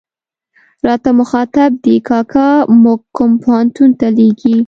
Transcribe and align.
راته 0.87 1.09
مخاطب 1.19 1.71
دي، 1.83 1.95
کاکا 2.09 2.49
موږ 2.83 2.99
کوم 3.15 3.31
پوهنتون 3.43 3.89
ته 3.99 4.07
لېږې. 4.17 4.55